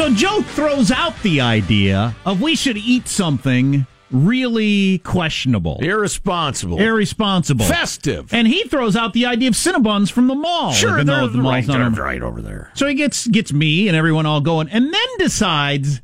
[0.00, 6.80] So Joe throws out the idea of we should eat something really questionable, Irresponsible.
[6.80, 8.32] irresponsible, Festive.
[8.32, 10.72] and he throws out the idea of Cinnabons from the mall.
[10.72, 12.70] Sure, even though the mall's right, not right over there.
[12.72, 16.00] So he gets gets me and everyone all going, and then decides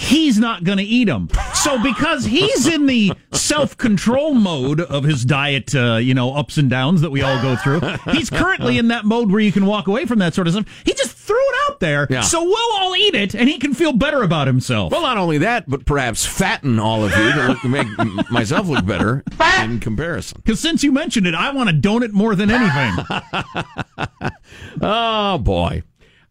[0.00, 1.28] he's not going to eat them.
[1.54, 6.56] So because he's in the self control mode of his diet, uh, you know, ups
[6.58, 7.80] and downs that we all go through,
[8.12, 10.66] he's currently in that mode where you can walk away from that sort of stuff.
[10.84, 12.22] He just threw it out there, Yeah.
[12.22, 14.90] so we'll all eat it, and he can feel better about himself.
[14.92, 17.86] Well, not only that, but perhaps fatten all of you to look, make
[18.30, 19.22] myself look better
[19.62, 20.40] in comparison.
[20.44, 23.04] Because since you mentioned it, I want a donut more than anything.
[24.82, 25.82] Oh boy.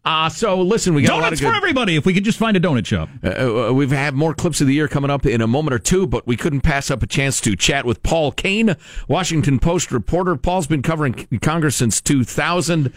[0.02, 1.50] Uh, so listen, we got a lot of Donuts good.
[1.50, 1.96] for everybody.
[1.96, 3.10] If we could just find a donut shop.
[3.22, 5.78] Uh, uh, we've had more clips of the year coming up in a moment or
[5.78, 8.76] two, but we couldn't pass up a chance to chat with Paul Kane,
[9.08, 10.36] Washington Post reporter.
[10.36, 12.92] Paul's been covering Congress since 2000.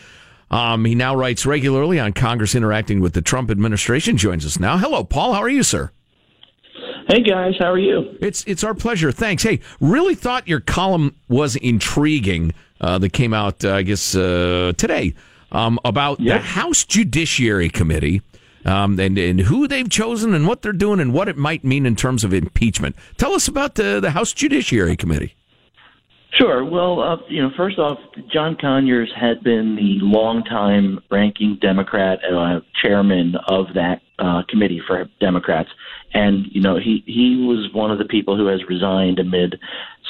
[0.49, 4.15] Um, he now writes regularly on Congress interacting with the Trump administration.
[4.15, 4.77] Joins us now.
[4.77, 5.33] Hello, Paul.
[5.33, 5.91] How are you, sir?
[7.09, 8.15] Hey guys, how are you?
[8.21, 9.11] It's it's our pleasure.
[9.11, 9.43] Thanks.
[9.43, 12.53] Hey, really thought your column was intriguing.
[12.79, 15.13] Uh, that came out, uh, I guess, uh, today
[15.53, 18.21] um, about the House Judiciary Committee
[18.65, 21.85] um, and and who they've chosen and what they're doing and what it might mean
[21.85, 22.95] in terms of impeachment.
[23.17, 25.35] Tell us about the the House Judiciary Committee.
[26.37, 26.65] Sure.
[26.65, 27.99] Well, uh, you know, first off,
[28.31, 35.05] John Conyers had been the longtime ranking Democrat uh, chairman of that uh, committee for
[35.19, 35.69] Democrats,
[36.13, 39.59] and you know, he he was one of the people who has resigned amid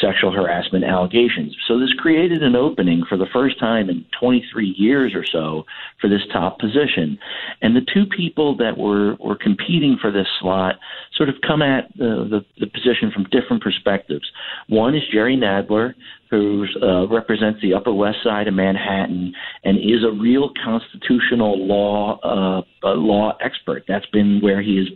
[0.02, 1.56] sexual harassment allegations.
[1.68, 5.66] So this created an opening for the first time in 23 years or so
[6.02, 7.18] for this top position,
[7.62, 10.76] and the two people that were were competing for this slot
[11.16, 14.30] sort of come at the the, the position from different perspectives.
[14.68, 15.94] One is Jerry Nadler
[16.34, 22.18] who uh, represents the Upper West Side of Manhattan and is a real constitutional law
[22.24, 22.64] uh,
[22.96, 23.84] law expert.
[23.88, 24.88] That's been where he has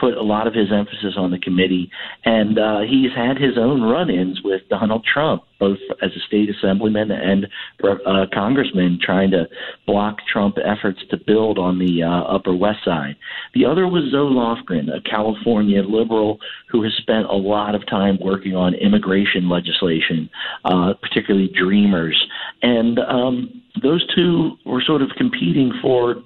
[0.00, 1.90] put a lot of of his emphasis on the committee,
[2.24, 7.10] and uh, he's had his own run-ins with Donald Trump, both as a state assemblyman
[7.10, 7.46] and
[7.84, 9.44] uh, congressman, trying to
[9.86, 13.16] block Trump efforts to build on the uh, Upper West Side.
[13.54, 16.38] The other was Zoe Lofgren, a California liberal
[16.70, 20.28] who has spent a lot of time working on immigration legislation,
[20.64, 22.18] uh, particularly Dreamers,
[22.62, 26.16] and um, those two were sort of competing for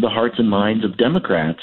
[0.00, 1.60] the hearts and minds of Democrats.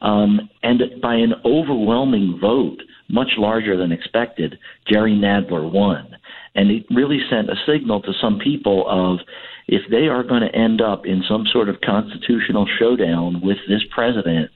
[0.00, 6.16] Um, and by an overwhelming vote, much larger than expected, Jerry Nadler won.
[6.54, 9.20] And it really sent a signal to some people of
[9.66, 13.82] if they are going to end up in some sort of constitutional showdown with this
[13.90, 14.50] president,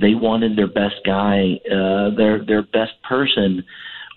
[0.00, 3.64] they wanted their best guy, uh, their their best person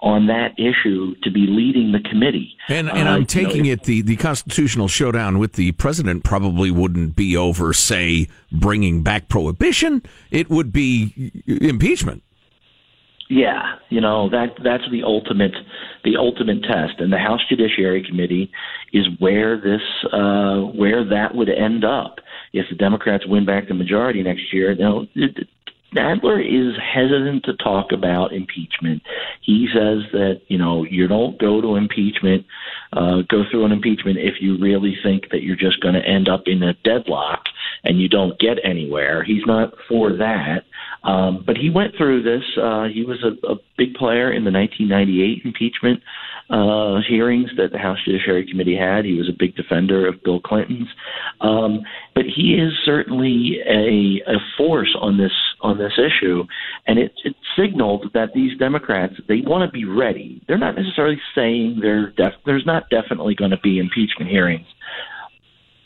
[0.02, 2.56] on that issue to be leading the committee.
[2.68, 6.24] And, and I'm uh, taking you know, it the, the constitutional showdown with the president
[6.24, 10.04] probably wouldn't be over, say, bringing back prohibition.
[10.32, 12.24] It would be impeachment.
[13.28, 15.56] Yeah, you know that that's the ultimate
[16.04, 18.52] the ultimate test, and the House Judiciary Committee
[18.94, 19.82] is where this
[20.14, 22.20] uh, where that would end up
[22.54, 24.74] if the Democrats win back the majority next year.
[24.74, 25.06] You know,
[25.96, 29.02] Nadler is hesitant to talk about impeachment.
[29.42, 32.46] He says that you know you don't go to impeachment,
[32.94, 36.28] uh, go through an impeachment if you really think that you're just going to end
[36.28, 37.44] up in a deadlock
[37.84, 39.24] and you don't get anywhere.
[39.24, 40.64] He's not for that.
[41.04, 42.44] Um, but he went through this.
[42.58, 46.02] Uh, he was a, a big player in the 1998 impeachment
[46.50, 49.06] uh, hearings that the House Judiciary Committee had.
[49.06, 50.88] He was a big defender of Bill Clinton's,
[51.42, 51.82] um,
[52.14, 55.32] but he is certainly a, a force on this
[55.62, 56.44] on this issue,
[56.86, 60.42] and it, it signaled that these Democrats they want to be ready.
[60.48, 64.68] They're not necessarily saying they're def- there's not definitely going to be impeachment hearings,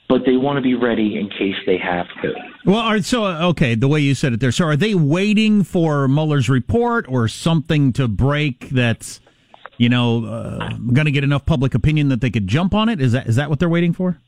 [0.09, 2.33] but they want to be ready in case they have to.
[2.65, 4.51] Well, are, so okay, the way you said it there.
[4.51, 9.21] So, are they waiting for Mueller's report or something to break that's,
[9.79, 13.01] you know, uh, going to get enough public opinion that they could jump on it?
[13.01, 14.19] Is that is that what they're waiting for?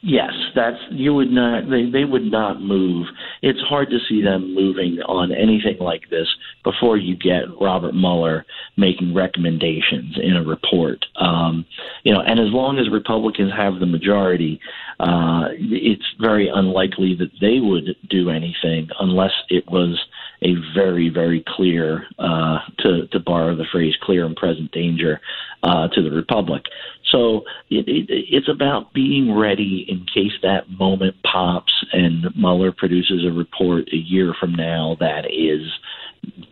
[0.00, 3.06] Yes, that's you would not they they would not move.
[3.42, 6.28] It's hard to see them moving on anything like this
[6.62, 8.44] before you get Robert Mueller
[8.76, 11.04] making recommendations in a report.
[11.20, 11.64] Um,
[12.04, 14.60] you know, and as long as Republicans have the majority,
[15.00, 19.98] uh, it's very unlikely that they would do anything unless it was
[20.42, 25.20] a very, very clear, uh, to, to borrow the phrase, clear and present danger
[25.62, 26.62] uh, to the Republic.
[27.10, 33.24] So it, it, it's about being ready in case that moment pops and Mueller produces
[33.24, 35.62] a report a year from now that is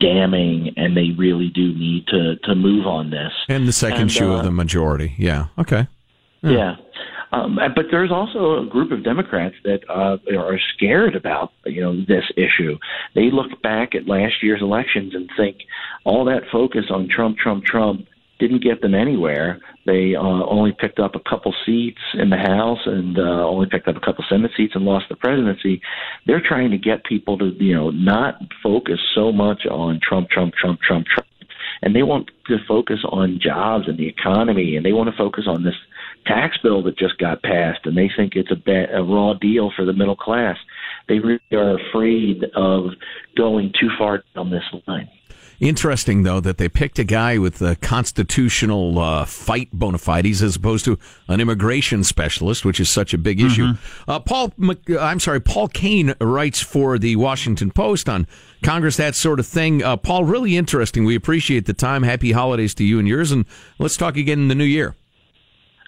[0.01, 3.33] damning and they really do need to, to move on this.
[3.49, 5.15] And the second and, shoe uh, of the majority.
[5.19, 5.47] Yeah.
[5.59, 5.87] Okay.
[6.43, 6.51] Yeah.
[6.51, 6.77] yeah.
[7.37, 11.97] Um, but there's also a group of Democrats that uh, are scared about you know
[12.07, 12.79] this issue.
[13.15, 15.59] They look back at last year's elections and think
[16.05, 18.07] all that focus on Trump, Trump, Trump
[18.39, 19.61] didn't get them anywhere.
[19.87, 23.89] They uh, only picked up a couple seats in the House and uh, only picked
[23.89, 25.81] up a couple Senate seats and lost the presidency.
[26.27, 30.55] They're trying to get people to you know not focus so much on Trump, Trump,
[30.55, 31.29] Trump, Trump, Trump,
[31.83, 35.45] and they want to focus on jobs and the economy, and they want to focus
[35.47, 35.75] on this
[36.27, 39.73] tax bill that just got passed, and they think it's a, ba- a raw deal
[39.75, 40.57] for the middle class.
[41.09, 42.91] They really are afraid of
[43.37, 45.09] going too far down this line.
[45.59, 50.57] Interesting, though, that they picked a guy with a constitutional uh, fight bona fides as
[50.57, 53.69] opposed to an immigration specialist, which is such a big issue.
[53.69, 54.11] Mm-hmm.
[54.11, 54.53] Uh, Paul,
[55.01, 58.27] I'm sorry, Paul Kane writes for the Washington Post on
[58.63, 59.83] Congress, that sort of thing.
[59.83, 61.07] Uh, Paul, really interesting.
[61.07, 62.03] We appreciate the time.
[62.03, 63.47] Happy holidays to you and yours, and
[63.79, 64.95] let's talk again in the new year.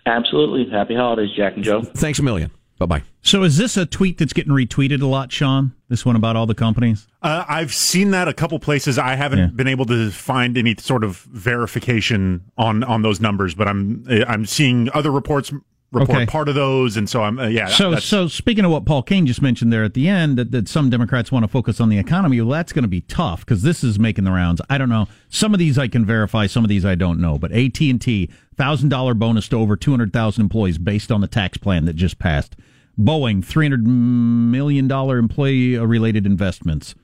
[0.06, 0.70] Absolutely.
[0.70, 1.82] Happy holidays, Jack and Joe.
[1.82, 2.50] Thanks a million.
[2.78, 3.02] Bye bye.
[3.22, 5.74] So, is this a tweet that's getting retweeted a lot, Sean?
[5.88, 7.08] This one about all the companies?
[7.20, 8.98] Uh, I've seen that a couple places.
[8.98, 9.46] I haven't yeah.
[9.46, 14.46] been able to find any sort of verification on on those numbers, but I'm I'm
[14.46, 15.52] seeing other reports
[15.92, 16.26] report okay.
[16.26, 17.68] part of those, and so I'm uh, yeah.
[17.68, 20.68] So so speaking of what Paul Kane just mentioned there at the end, that, that
[20.68, 22.40] some Democrats want to focus on the economy.
[22.40, 24.60] Well, that's going to be tough because this is making the rounds.
[24.68, 25.08] I don't know.
[25.28, 26.46] Some of these I can verify.
[26.46, 27.38] Some of these I don't know.
[27.38, 31.20] But AT and T thousand dollar bonus to over two hundred thousand employees based on
[31.20, 32.56] the tax plan that just passed.
[32.98, 36.94] Boeing three hundred million dollar employee related investments.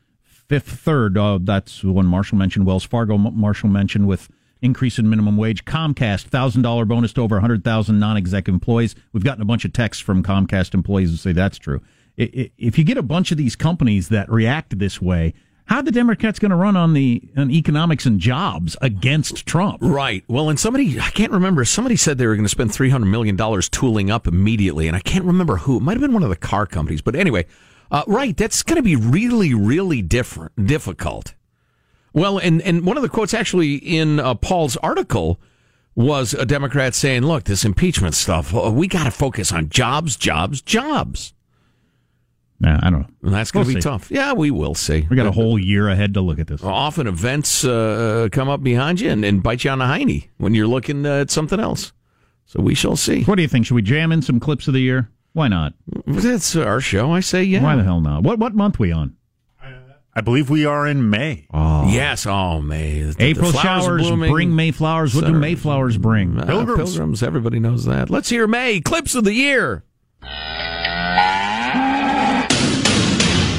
[0.49, 2.67] Fifth Third, uh, that's the one Marshall mentioned.
[2.67, 4.29] Wells Fargo Marshall mentioned with
[4.65, 5.65] increase in minimum wage.
[5.65, 8.95] Comcast, $1,000 bonus to over 100,000 non executive employees.
[9.13, 11.81] We've gotten a bunch of texts from Comcast employees who say that's true.
[12.17, 15.35] If you get a bunch of these companies that react this way,
[15.67, 19.79] how are the Democrats going to run on the on economics and jobs against Trump?
[19.81, 20.23] Right.
[20.29, 21.65] Well, and somebody I can't remember.
[21.65, 24.97] Somebody said they were going to spend three hundred million dollars tooling up immediately, and
[24.97, 25.79] I can't remember who.
[25.79, 27.47] It might have been one of the car companies, but anyway,
[27.91, 28.37] uh, right.
[28.37, 31.35] That's going to be really, really different, difficult
[32.15, 35.39] Well, and, and one of the quotes actually in uh, Paul's article
[35.97, 40.17] was a Democrat saying, look, this impeachment stuff, uh, we got to focus on jobs,
[40.17, 41.35] jobs, jobs.
[42.61, 43.07] Nah, I don't know.
[43.25, 43.89] And that's going to We'll be see.
[43.89, 44.11] tough.
[44.11, 45.07] Yeah, we will see.
[45.11, 46.63] We got a whole year ahead to look at this.
[46.63, 50.55] Often events uh, come up behind you and, and bite you on the hiney when
[50.55, 51.93] you're looking uh, at something else.
[52.47, 53.25] So we shall see.
[53.25, 53.67] What do you think?
[53.67, 55.11] Should we jam in some clips of the year?
[55.33, 55.75] Why not?
[56.07, 57.11] That's our show.
[57.13, 57.63] I say yeah.
[57.63, 58.23] Why the hell not?
[58.23, 59.17] What what month we on?
[60.17, 61.47] I believe we are in May.
[61.53, 61.89] Oh.
[61.91, 62.25] Yes.
[62.27, 63.03] Oh, May.
[63.03, 64.31] The- the April flowers showers blooming.
[64.31, 65.15] bring Mayflowers.
[65.15, 65.39] What do Center.
[65.41, 66.39] Mayflowers bring?
[66.39, 66.91] Uh, Pilgrims.
[66.93, 67.23] pilgrims.
[67.23, 68.11] Everybody knows that.
[68.11, 69.83] Let's hear May clips of the year.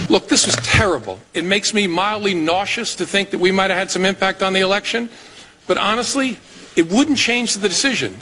[0.07, 1.19] Look, this was terrible.
[1.33, 4.53] It makes me mildly nauseous to think that we might have had some impact on
[4.53, 5.09] the election.
[5.67, 6.37] But honestly,
[6.77, 8.15] it wouldn't change the decision.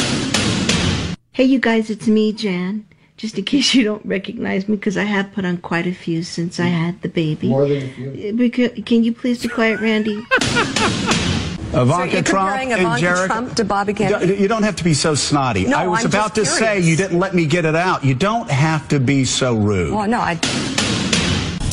[1.33, 2.85] Hey, you guys, it's me, Jan.
[3.17, 6.23] Just in case you don't recognize me, because I have put on quite a few
[6.23, 7.47] since I had the baby.
[7.49, 8.29] More than a few.
[8.29, 10.23] Uh, because, can you please be quiet, Randy?
[11.75, 13.25] Ivanka you're Trump comparing and Ivanka Jared.
[13.31, 14.27] Trump to Bobby Kennedy?
[14.33, 15.65] You- You don't have to be so snotty.
[15.65, 18.03] No, I was I'm about to just say you didn't let me get it out.
[18.03, 19.93] You don't have to be so rude.
[19.93, 20.33] Well, no, I.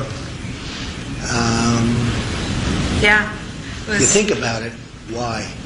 [1.31, 2.11] Um,
[3.01, 3.31] Yeah.
[3.87, 4.73] you think about it,
[5.09, 5.51] why?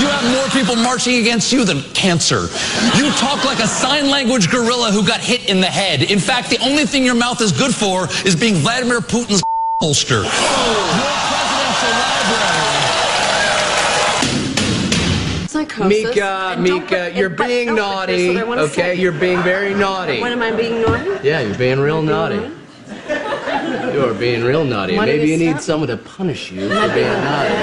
[0.00, 2.48] You have more people marching against you than cancer.
[2.96, 6.02] You talk like a sign language gorilla who got hit in the head.
[6.02, 9.42] In fact, the only thing your mouth is good for is being Vladimir Putin's
[9.80, 10.22] holster.
[10.22, 13.09] Your presidential library.
[15.78, 18.38] Mika, Mika, you're being naughty.
[18.40, 20.20] Okay, you're being very naughty.
[20.20, 21.26] When am I being naughty?
[21.26, 22.50] Yeah, you're being real naughty.
[23.92, 24.96] You're being real naughty.
[24.96, 27.54] Why Maybe you you need someone to punish you for being naughty.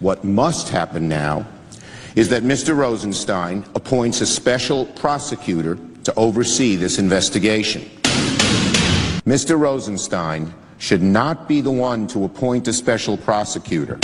[0.00, 1.46] What must happen now
[2.16, 2.76] is that Mr.
[2.76, 7.82] Rosenstein appoints a special prosecutor to oversee this investigation.
[9.26, 9.58] Mr.
[9.58, 13.98] Rosenstein should not be the one to appoint a special prosecutor.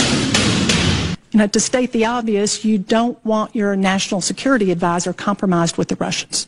[1.37, 5.87] You know, to state the obvious, you don't want your national security advisor compromised with
[5.87, 6.47] the Russians.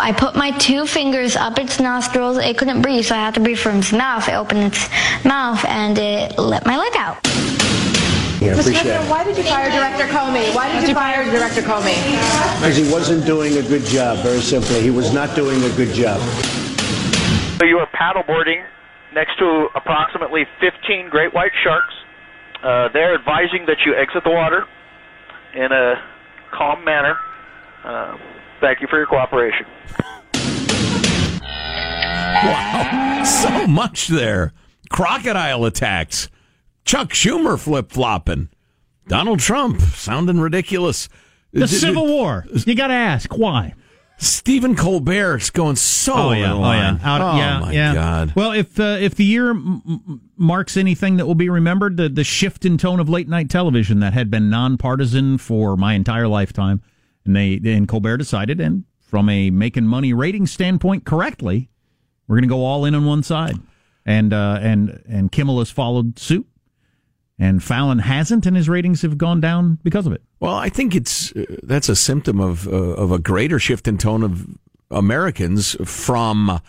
[0.00, 2.36] I put my two fingers up its nostrils.
[2.38, 4.28] It couldn't breathe, so I had to breathe from its mouth.
[4.28, 4.88] It opened its
[5.24, 7.20] mouth and it let my leg out.
[8.42, 9.08] Yeah, appreciate it.
[9.08, 10.52] why did you fire Director Comey?
[10.52, 11.94] Why did you fire Director Comey?
[12.58, 14.80] Because he wasn't doing a good job, very simply.
[14.80, 16.20] He was not doing a good job.
[17.60, 18.66] So you are paddleboarding
[19.14, 21.94] next to approximately 15 great white sharks.
[22.64, 24.64] Uh, they're advising that you exit the water
[25.54, 25.94] in a
[26.52, 27.16] calm manner.
[27.84, 28.16] Uh,
[28.60, 29.66] thank you for your cooperation.
[32.42, 32.90] Wow.
[33.24, 34.52] So much there.
[34.90, 36.28] Crocodile attacks.
[36.84, 38.50] Chuck Schumer flip flopping.
[39.08, 41.08] Donald Trump sounding ridiculous.
[41.52, 42.44] The Civil War.
[42.66, 43.72] You got to ask why.
[44.18, 46.98] Stephen Colbert's going so oh yeah, in oh line.
[47.02, 47.94] yeah, Out- oh yeah, my yeah.
[47.94, 48.32] god.
[48.36, 52.08] Well, if uh, if the year m- m- marks anything that will be remembered, the
[52.08, 56.28] the shift in tone of late night television that had been nonpartisan for my entire
[56.28, 56.82] lifetime,
[57.24, 61.70] and they and Colbert decided, and from a making money rating standpoint, correctly,
[62.26, 63.56] we're going to go all in on one side,
[64.04, 66.46] and uh, and and Kimmel has followed suit,
[67.38, 70.22] and Fallon hasn't, and his ratings have gone down because of it.
[70.40, 73.98] Well, I think it's uh, that's a symptom of uh, of a greater shift in
[73.98, 74.46] tone of
[74.90, 76.60] Americans from.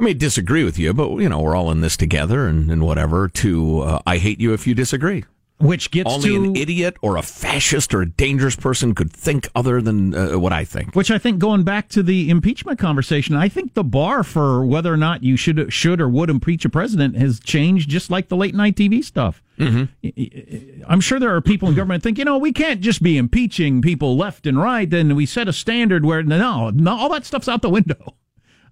[0.00, 2.82] I may disagree with you, but you know we're all in this together, and, and
[2.82, 3.28] whatever.
[3.28, 5.24] To uh, I hate you if you disagree.
[5.58, 9.50] Which gets only to an idiot or a fascist or a dangerous person could think
[9.54, 10.94] other than uh, what I think.
[10.94, 14.90] Which I think, going back to the impeachment conversation, I think the bar for whether
[14.90, 18.38] or not you should should or would impeach a president has changed, just like the
[18.38, 19.42] late night TV stuff.
[19.58, 20.82] Mm-hmm.
[20.88, 23.18] I'm sure there are people in government that think, you know, we can't just be
[23.18, 24.88] impeaching people left and right.
[24.88, 28.14] Then we set a standard where no, no, all that stuff's out the window.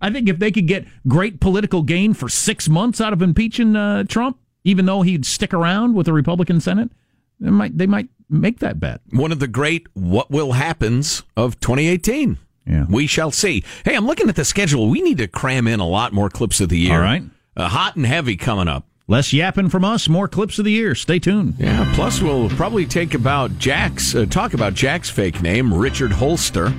[0.00, 3.76] I think if they could get great political gain for six months out of impeaching
[3.76, 6.90] uh, Trump, even though he'd stick around with the Republican Senate,
[7.40, 9.00] they might they might make that bet.
[9.10, 12.38] One of the great what will happens of 2018.
[12.66, 12.84] Yeah.
[12.88, 13.64] We shall see.
[13.84, 14.88] Hey, I'm looking at the schedule.
[14.90, 16.94] We need to cram in a lot more clips of the year.
[16.94, 17.22] All right.
[17.56, 18.84] Uh, hot and heavy coming up.
[19.06, 20.94] Less yapping from us, more clips of the year.
[20.94, 21.54] Stay tuned.
[21.58, 21.90] Yeah.
[21.94, 26.74] Plus, we'll probably take about Jack's uh, talk about Jack's fake name, Richard Holster.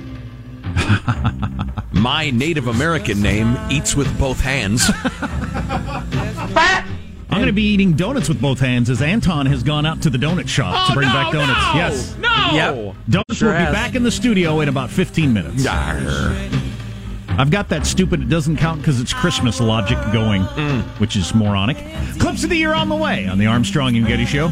[1.92, 4.90] My Native American name eats with both hands.
[7.32, 10.10] I'm going to be eating donuts with both hands as Anton has gone out to
[10.10, 11.60] the donut shop oh, to Oh, bring no, back donuts.
[11.60, 12.16] no, yes.
[12.18, 12.54] no.
[12.86, 12.96] Yep.
[13.08, 13.72] Donuts Sure will be has.
[13.74, 15.64] back in the studio in about 15 minutes.
[15.66, 16.34] Arr.
[17.28, 20.82] I've got that stupid it doesn't count because it's Christmas logic going, mm.
[20.98, 21.76] which is moronic.
[22.18, 24.50] Clips of the year on the way on the Armstrong and Getty Show.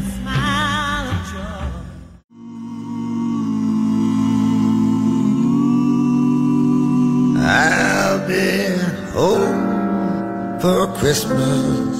[8.31, 11.99] I'll home for Christmas.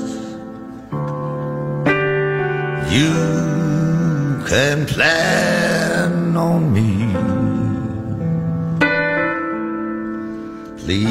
[2.91, 3.13] You
[4.47, 7.13] can plan on me.
[10.77, 11.09] Please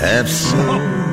[0.00, 1.06] have some.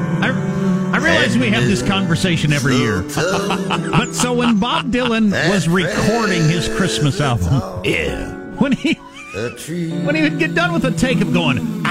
[0.94, 3.02] I realize we have this conversation every year.
[3.16, 8.94] but so when Bob Dylan was recording his Christmas album, yeah, when he
[9.34, 11.83] when he would get done with a take of going.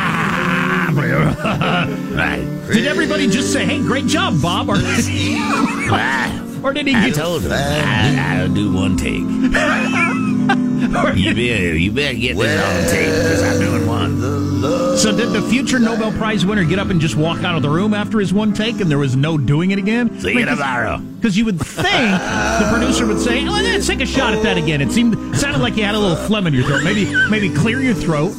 [2.73, 4.69] Did everybody just say, "Hey, great job, Bob"?
[4.69, 4.75] Or,
[6.63, 6.95] or did he?
[6.95, 9.21] I get, told him I, I'll do one take.
[11.17, 14.02] you, better, you better get this on tape because I'm doing one.
[14.97, 17.69] So did the future Nobel Prize winner get up and just walk out of the
[17.69, 20.21] room after his one take, and there was no doing it again?
[20.21, 20.99] See you tomorrow.
[20.99, 24.57] Because you would think the producer would say, "Oh, let's take a shot at that
[24.59, 26.83] again." It seemed sounded like you had a little phlegm in your throat.
[26.85, 28.33] Maybe maybe clear your throat,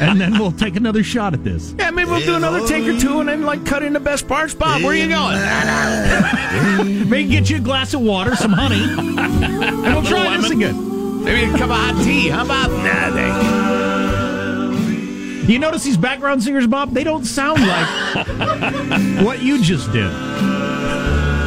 [0.00, 1.74] and then we'll take another shot at this.
[1.78, 4.26] Yeah, maybe we'll do another take or two and then like cut in the best
[4.28, 4.54] parts.
[4.54, 5.36] Bob, where are you going?
[7.10, 11.24] Maybe get you a glass of water, some honey, and we'll try this again.
[11.24, 12.28] Maybe a cup of hot tea.
[12.28, 13.89] How about Nah, thank you.
[15.46, 16.92] You notice these background singers, Bob?
[16.92, 18.26] They don't sound like
[19.24, 20.12] what you just did.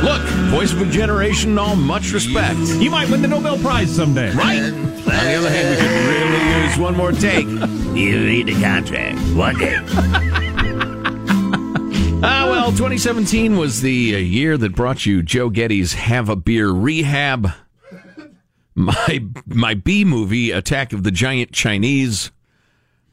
[0.04, 0.22] Look,
[0.52, 2.60] voice of a generation, all much respect.
[2.60, 4.34] You might win the Nobel Prize someday.
[4.36, 4.60] Right.
[4.62, 7.48] On the other hand, we could really use one more take.
[7.94, 9.20] You read the contract.
[9.36, 9.78] One day.
[12.26, 16.70] Ah, well, 2017 was the uh, year that brought you Joe Getty's Have a Beer
[16.70, 17.50] Rehab,
[18.76, 22.32] my my B movie Attack of the Giant Chinese,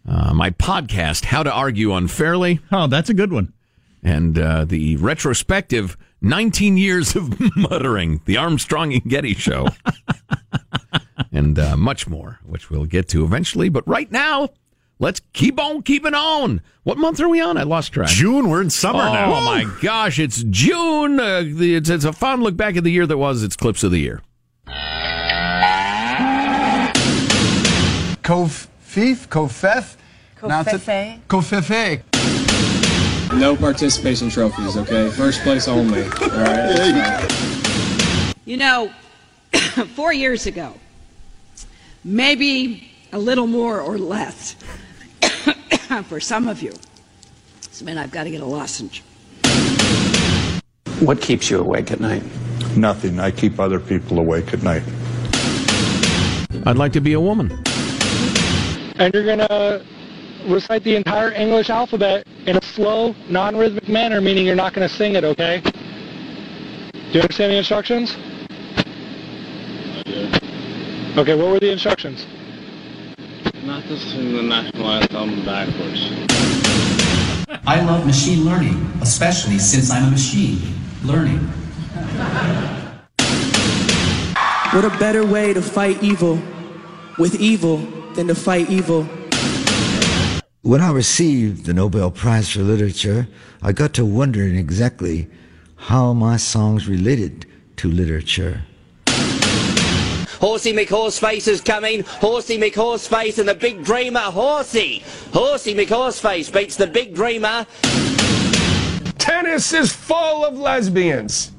[0.09, 2.61] uh, my podcast How to Argue Unfairly.
[2.73, 3.53] Oh, that's a good one.
[4.03, 9.69] And uh, the retrospective 19 years of muttering, the Armstrong and Getty Show,
[11.33, 13.69] and uh, much more, which we'll get to eventually.
[13.69, 14.51] But right now,
[14.99, 16.63] let's keep on keeping on.
[16.83, 17.59] What month are we on?
[17.59, 18.09] I lost track.
[18.09, 18.49] June.
[18.49, 19.35] We're in summer oh, now.
[19.35, 21.21] Oh my gosh, it's June.
[21.21, 23.43] Uh, the- it's, it's a fun look back at the year that was.
[23.43, 24.23] It's clips of the year.
[28.91, 29.97] Kofif, Kofef,
[30.37, 31.21] Kofefe.
[31.29, 32.03] Kofefe.
[33.39, 35.09] No participation trophies, okay?
[35.11, 36.03] First place only.
[36.03, 37.31] All right.
[38.45, 38.91] You know,
[39.95, 40.75] four years ago,
[42.03, 44.57] maybe a little more or less
[46.09, 46.73] for some of you,
[47.69, 49.05] this meant I've got to get a lozenge.
[50.99, 52.25] What keeps you awake at night?
[52.77, 53.21] Nothing.
[53.21, 54.83] I keep other people awake at night.
[56.67, 57.57] I'd like to be a woman.
[59.01, 59.83] And you're gonna
[60.47, 65.15] recite the entire English alphabet in a slow, non-rhythmic manner, meaning you're not gonna sing
[65.15, 65.63] it, okay?
[65.63, 68.15] Do you understand the instructions?
[71.17, 72.27] Okay, what were the instructions?
[73.65, 76.13] Not to sing the national anthem backwards.
[77.67, 80.61] I love machine learning, especially since I'm a machine
[81.05, 81.39] learning.
[84.73, 86.39] What a better way to fight evil
[87.19, 89.05] with evil than to fight evil.
[90.61, 93.27] When I received the Nobel Prize for Literature,
[93.63, 95.27] I got to wondering exactly
[95.77, 98.65] how my songs related to literature.
[99.07, 102.03] Horsey McHorseface is coming.
[102.03, 105.03] Horsey McHorseface and the big dreamer, Horsey.
[105.33, 107.67] Horsey McHorseface beats the big dreamer.
[109.17, 111.53] Tennis is full of lesbians.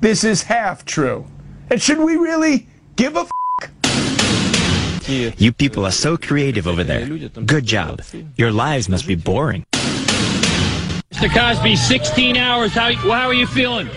[0.00, 1.26] This is half true.
[1.70, 3.30] And should we really give a f-
[5.08, 7.06] You people are so creative over there.
[7.06, 8.02] Good job.
[8.36, 9.64] Your lives must be boring.
[9.72, 11.32] Mr.
[11.32, 12.72] Cosby, 16 hours.
[12.72, 13.88] How, how are you feeling?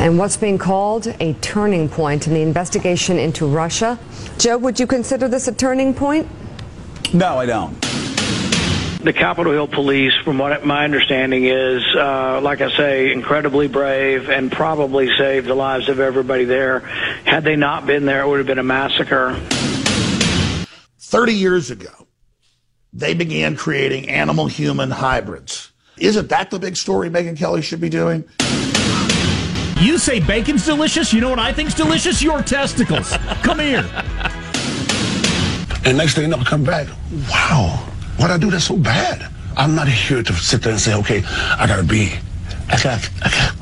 [0.00, 3.98] and what's being called a turning point in the investigation into Russia.
[4.38, 6.26] Joe, would you consider this a turning point?
[7.12, 7.76] No, I don't.
[9.02, 14.28] The Capitol Hill Police, from what my understanding is, uh, like I say, incredibly brave
[14.28, 16.80] and probably saved the lives of everybody there.
[17.24, 19.40] Had they not been there, it would have been a massacre.
[20.98, 21.90] 30 years ago,
[22.92, 25.72] they began creating animal human hybrids.
[25.96, 28.24] Isn't that the big story Megyn Kelly should be doing?
[29.80, 31.10] You say bacon's delicious.
[31.10, 32.22] You know what I think's delicious?
[32.22, 33.16] Your testicles.
[33.42, 33.88] Come here.
[35.86, 36.86] And next thing you know, come back.
[37.30, 39.30] Wow, what I do that's so bad?
[39.56, 42.12] I'm not here to sit there and say, okay, I gotta be.
[42.68, 43.10] I got.
[43.22, 43.54] I got.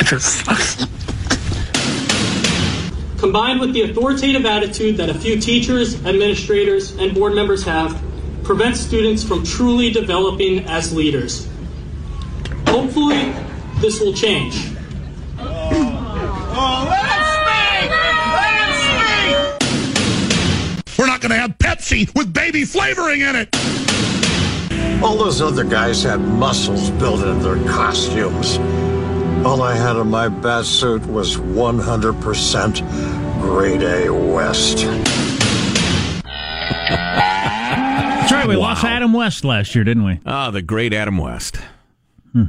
[0.00, 0.86] It just sucks.
[3.20, 8.02] combined with the authoritative attitude that a few teachers, administrators, and board members have,
[8.42, 11.46] prevents students from truly developing as leaders.
[12.66, 13.32] Hopefully,
[13.80, 14.72] this will change.
[15.38, 15.46] We're
[21.80, 23.48] Pepsi with baby flavoring in it.
[25.02, 28.58] All those other guys had muscles built into their costumes.
[29.46, 34.78] All I had in my best suit was 100% grade A West.
[38.18, 38.46] That's right.
[38.46, 40.20] We lost Adam West last year, didn't we?
[40.26, 41.56] Ah, the great Adam West.
[42.34, 42.44] Hmm.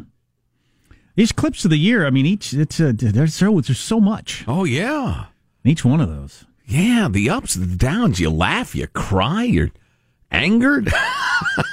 [1.15, 2.05] These clips of the year.
[2.05, 4.43] I mean, each it's uh, there's so there's so much.
[4.45, 5.27] Oh yeah,
[5.63, 6.43] each one of those.
[6.71, 8.21] Yeah, the ups and the downs.
[8.21, 9.71] You laugh, you cry, you're
[10.31, 10.89] angered.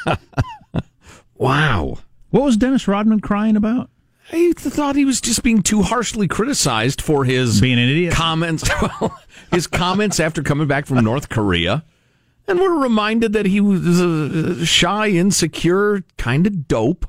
[1.37, 1.99] wow.
[2.31, 3.91] What was Dennis Rodman crying about?
[4.33, 8.69] I thought he was just being too harshly criticized for his being an idiot comments.
[9.53, 11.85] his comments after coming back from North Korea,
[12.49, 17.07] and we're reminded that he was a shy, insecure, kind of dope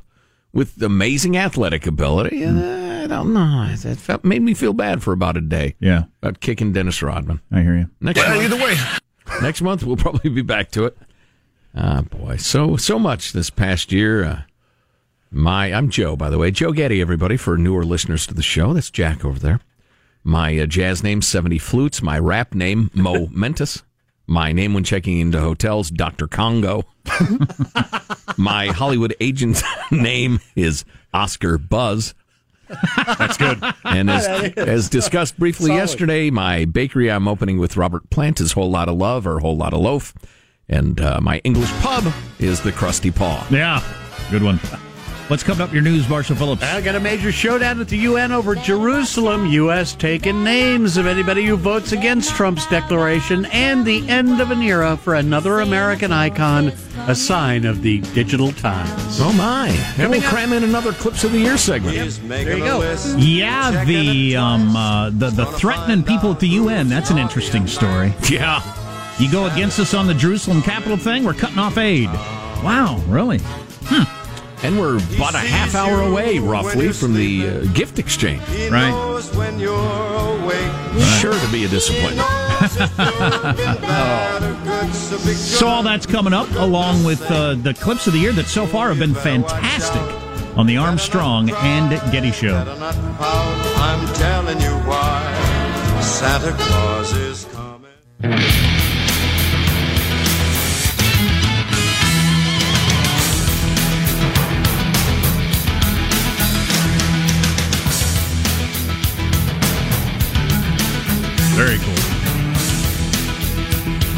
[0.53, 2.45] with amazing athletic ability.
[2.45, 3.67] Uh, I don't know.
[3.69, 5.75] It felt, made me feel bad for about a day.
[5.79, 7.41] Yeah, about kicking Dennis Rodman.
[7.51, 7.89] I hear you.
[8.01, 8.75] Next well, month, either way,
[9.41, 10.97] next month we'll probably be back to it.
[11.75, 14.23] Ah, boy, so so much this past year.
[14.23, 14.41] Uh,
[15.31, 17.01] my, I'm Joe, by the way, Joe Getty.
[17.01, 18.73] Everybody for newer listeners to the show.
[18.73, 19.59] That's Jack over there.
[20.23, 22.01] My uh, jazz name, seventy flutes.
[22.01, 23.83] My rap name, Mo Mentis.
[24.29, 26.27] My name when checking into hotels, Dr.
[26.27, 26.83] Congo.
[28.37, 32.13] My Hollywood agent's name is Oscar Buzz.
[33.17, 33.61] That's good.
[33.83, 34.27] And as,
[34.57, 35.79] as discussed briefly Solid.
[35.79, 39.57] yesterday, my bakery I'm opening with Robert Plant is Whole Lot of Love or Whole
[39.57, 40.13] Lot of Loaf.
[40.67, 43.47] And uh, my English pub is the Crusty Paw.
[43.49, 43.83] Yeah,
[44.29, 44.59] good one.
[45.29, 46.63] What's coming up your news, Marshall Phillips?
[46.63, 49.45] I got a major showdown at the UN over Jerusalem.
[49.45, 49.93] U.S.
[49.93, 54.97] taking names of anybody who votes against Trump's declaration and the end of an era
[54.97, 56.69] for another American icon,
[57.05, 59.19] a sign of the digital times.
[59.21, 59.69] Oh, my.
[59.99, 61.95] And we'll cram in another Clips of the Year segment.
[62.27, 62.81] There you go.
[63.15, 66.89] Yeah, the um, uh, the the threatening people at the UN.
[66.89, 68.15] That's an interesting story.
[68.31, 68.63] Yeah.
[69.19, 72.09] You go against us on the Jerusalem capital thing, we're cutting off aid.
[72.63, 73.37] Wow, really?
[73.83, 74.18] Hmm.
[74.61, 78.41] And we're about a half hour away, roughly, from the uh, gift exchange.
[78.69, 78.91] Right.
[81.21, 82.27] Sure to be a disappointment.
[85.35, 88.65] So all that's coming up, along with uh, the clips of the year that so
[88.65, 90.01] far have been fantastic
[90.57, 92.55] on the Armstrong and Getty Show.
[92.79, 98.68] I'm telling you why Santa Claus is coming.
[111.59, 111.93] Very cool.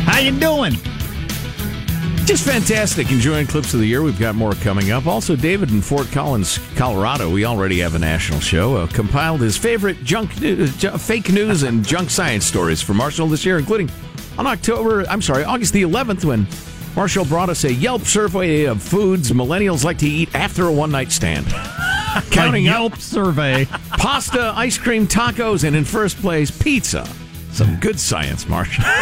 [0.05, 0.73] How you doing?
[2.27, 3.09] Just fantastic.
[3.09, 4.03] Enjoying clips of the year.
[4.03, 5.07] We've got more coming up.
[5.07, 7.31] Also, David in Fort Collins, Colorado.
[7.31, 8.75] We already have a national show.
[8.75, 13.43] Uh, compiled his favorite junk, uh, fake news and junk science stories for Marshall this
[13.43, 13.89] year, including
[14.37, 15.03] on October.
[15.09, 16.45] I'm sorry, August the 11th, when
[16.95, 20.91] Marshall brought us a Yelp survey of foods millennials like to eat after a one
[20.91, 21.47] night stand.
[22.29, 23.65] Counting Yelp survey.
[23.89, 27.03] pasta, ice cream, tacos, and in first place, pizza.
[27.53, 28.83] Some good science, Marshall.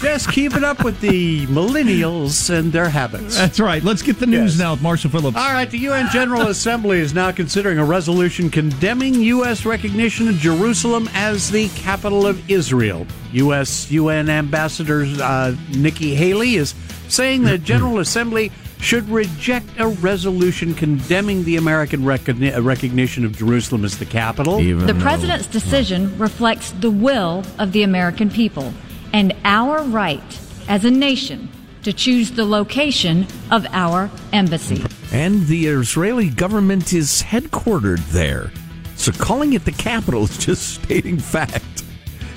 [0.00, 3.36] Just keep it up with the millennials and their habits.
[3.36, 3.82] That's right.
[3.82, 4.58] Let's get the news Yes.
[4.60, 5.36] now with Marshall Phillips.
[5.36, 9.66] All right, the UN General Assembly is now considering a resolution condemning U.S.
[9.66, 13.08] recognition of Jerusalem as the capital of Israel.
[13.32, 13.90] U.S.
[13.90, 16.76] UN Ambassador uh, Nikki Haley is
[17.08, 23.36] saying the General Assembly should reject a resolution condemning the American recogni- uh, recognition of
[23.36, 24.58] Jerusalem as the capital.
[24.58, 28.72] The president's decision reflects the will of the American people
[29.12, 31.48] and our right as a nation
[31.82, 34.84] to choose the location of our embassy.
[35.12, 38.52] And the Israeli government is headquartered there.
[38.96, 41.64] So calling it the capital is just stating fact.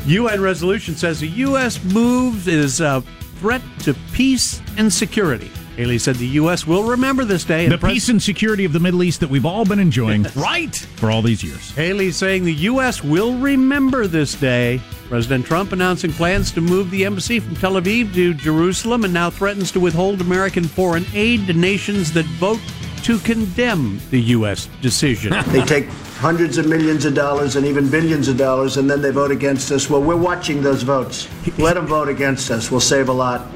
[0.06, 1.84] UN resolution says the U.S.
[1.84, 3.02] move is a
[3.40, 5.52] threat to peace and security.
[5.78, 6.68] Haley said the U.S.
[6.68, 7.68] will remember this day.
[7.68, 11.10] The peace and security of the Middle East that we've all been enjoying right for
[11.10, 11.72] all these years.
[11.72, 13.04] Haley saying the U.S.
[13.04, 14.82] will remember this day.
[15.08, 19.30] President Trump announcing plans to move the embassy from Tel Aviv to Jerusalem and now
[19.30, 22.60] threatens to withhold American foreign aid to nations that vote
[23.04, 24.68] to condemn the U.S.
[24.82, 25.34] decision.
[25.52, 25.88] They take
[26.20, 29.72] hundreds of millions of dollars and even billions of dollars, and then they vote against
[29.72, 29.90] us.
[29.90, 31.28] Well, we're watching those votes.
[31.58, 32.70] Let them vote against us.
[32.70, 33.48] We'll save a lot.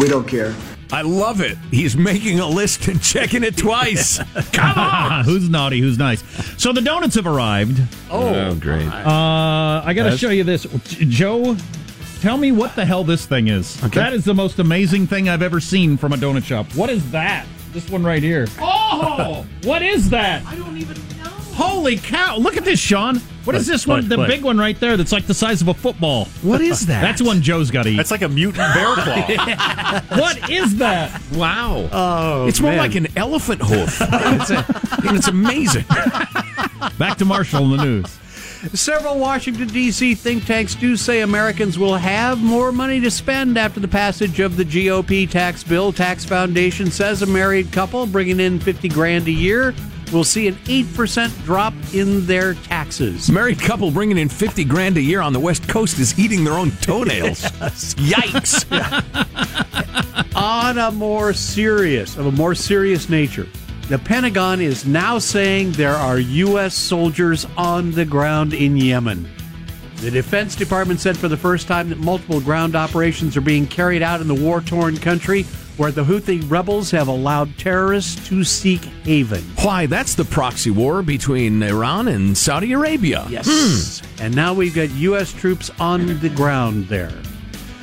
[0.00, 0.54] We don't care.
[0.92, 1.56] I love it.
[1.70, 4.18] He's making a list and checking it twice.
[4.52, 5.24] Come on.
[5.24, 5.80] who's naughty?
[5.80, 6.22] Who's nice?
[6.60, 7.80] So the donuts have arrived.
[8.10, 8.88] Oh, great.
[8.88, 11.56] Uh, I got to show you this, Joe.
[12.20, 13.80] Tell me what the hell this thing is.
[13.92, 16.66] That is the most amazing thing I've ever seen from a donut shop.
[16.74, 17.46] What is that?
[17.72, 18.46] This one right here.
[18.58, 20.44] Oh, what is that?
[20.44, 21.09] I don't even know.
[21.60, 22.36] Holy cow!
[22.38, 23.16] Look at this, Sean.
[23.44, 24.00] What is Look, this one?
[24.00, 24.28] look, the look.
[24.28, 24.96] big one right there.
[24.96, 26.24] That's like the size of a football.
[26.42, 27.02] What is that?
[27.02, 27.96] That's one Joe's got to eat.
[27.96, 30.00] That's like a mutant bear claw.
[30.18, 31.20] what is that?
[31.34, 31.88] Wow.
[31.92, 32.78] Oh, it's more man.
[32.78, 33.98] like an elephant hoof.
[34.00, 34.64] it's, a-
[35.14, 35.84] it's amazing.
[36.98, 38.06] Back to Marshall in the news.
[38.78, 40.14] Several Washington, D.C.
[40.14, 44.56] think tanks do say Americans will have more money to spend after the passage of
[44.56, 45.92] the GOP tax bill.
[45.92, 49.74] Tax Foundation says a married couple bringing in 50 grand a year
[50.12, 53.30] will see an 8% drop in their taxes.
[53.30, 56.54] Married couple bringing in 50 grand a year on the West Coast is eating their
[56.54, 57.42] own toenails.
[57.96, 58.66] Yikes.
[60.36, 63.46] On a more serious, of a more serious nature,
[63.88, 66.74] the Pentagon is now saying there are U.S.
[66.74, 69.28] soldiers on the ground in Yemen.
[69.96, 74.00] The Defense Department said for the first time that multiple ground operations are being carried
[74.00, 75.44] out in the war torn country
[75.76, 79.42] where the Houthi rebels have allowed terrorists to seek haven.
[79.62, 83.26] Why, that's the proxy war between Iran and Saudi Arabia.
[83.30, 84.02] Yes.
[84.20, 85.32] And now we've got U.S.
[85.32, 87.12] troops on the ground there.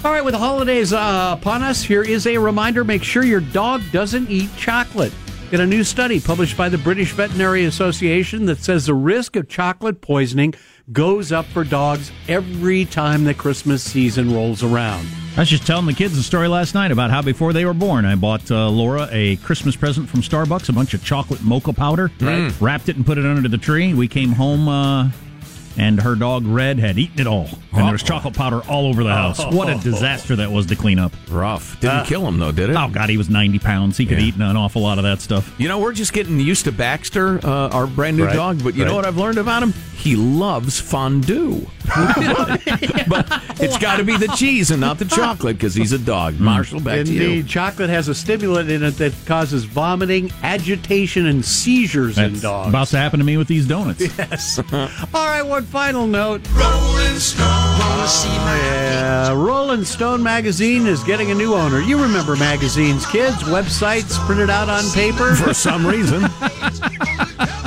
[0.05, 3.41] All right, with the holidays uh, upon us, here is a reminder make sure your
[3.41, 5.11] dog doesn't eat chocolate.
[5.49, 9.47] Got a new study published by the British Veterinary Association that says the risk of
[9.47, 10.53] chocolate poisoning
[10.91, 15.05] goes up for dogs every time the Christmas season rolls around.
[15.35, 17.73] I was just telling the kids a story last night about how before they were
[17.73, 21.73] born, I bought uh, Laura a Christmas present from Starbucks, a bunch of chocolate mocha
[21.73, 22.51] powder, Right.
[22.59, 23.93] wrapped it and put it under the tree.
[23.93, 25.09] We came home, uh,
[25.77, 29.03] and her dog Red had eaten it all, and there was chocolate powder all over
[29.03, 29.39] the house.
[29.53, 31.13] What a disaster that was to clean up.
[31.29, 31.79] Rough.
[31.79, 32.75] Didn't kill him, though, did it?
[32.75, 33.97] Oh God, he was ninety pounds.
[33.97, 34.25] He could Yeah.
[34.27, 35.53] eat an awful lot of that stuff.
[35.57, 38.75] You know, we're just getting used to Baxter, uh, our brand new Right, dog, but
[38.75, 38.95] you know right.
[38.97, 39.73] what I've learned about him?
[39.95, 41.65] He loves fondue.
[43.07, 43.25] but
[43.59, 46.39] it's got to be the cheese and not the chocolate because he's a dog.
[46.39, 47.21] Marshall, back to you.
[47.21, 52.41] Indeed, chocolate has a stimulant in it that causes vomiting, agitation, and seizures in That's
[52.43, 52.69] dogs.
[52.69, 54.01] about to happen to me with these donuts.
[54.17, 54.59] Yes.
[54.59, 56.41] All right, one final note.
[56.53, 57.79] Rolling Stone.
[57.79, 61.81] Wanna see my Yeah, Rolling Stone magazine is getting a new owner.
[61.81, 65.35] You remember magazines, kids, websites printed out on paper.
[65.35, 66.21] For some reason.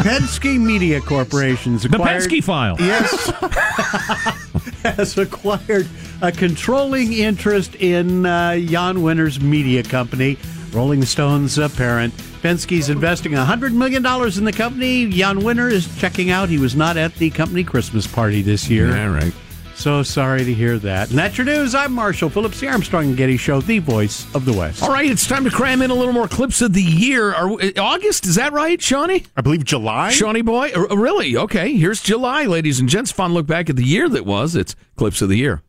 [0.00, 2.22] Penske Media Corporation's The acquired.
[2.22, 2.76] Penske file.
[2.78, 3.30] Yes.
[4.82, 5.86] has acquired
[6.22, 10.38] a controlling interest in uh, Jann Wenner's media company,
[10.72, 12.14] Rolling Stone's parent.
[12.42, 15.08] Penske's investing $100 million in the company.
[15.10, 16.48] Jann Wenner is checking out.
[16.48, 18.88] He was not at the company Christmas party this year.
[18.88, 19.32] Yeah, right.
[19.74, 21.08] So sorry to hear that.
[21.08, 21.74] And that's your news.
[21.74, 24.82] I'm Marshall Phillips, the Armstrong and Getty Show, the voice of the West.
[24.82, 27.32] All right, it's time to cram in a little more clips of the year.
[27.32, 29.24] Are, August, is that right, Shawnee?
[29.38, 30.10] I believe July.
[30.10, 30.70] Shawnee boy?
[30.76, 31.34] Uh, really?
[31.34, 33.10] Okay, here's July, ladies and gents.
[33.10, 34.54] Fun look back at the year that was.
[34.54, 35.62] It's clips of the year.